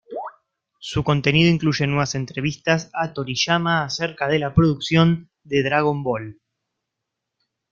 Su 0.79 1.03
contenido 1.03 1.51
incluye 1.51 1.85
nuevas 1.85 2.15
entrevistas 2.15 2.89
a 2.91 3.13
Toriyama 3.13 3.83
acerca 3.83 4.27
de 4.27 4.39
la 4.39 4.51
producción 4.55 5.29
de 5.43 5.61
"Dragon 5.61 6.01
Ball". 6.01 6.41